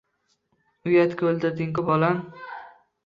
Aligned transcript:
Uyatga 0.91 1.29
o‘ldirding-ku, 1.33 1.85
bolam. 1.91 2.19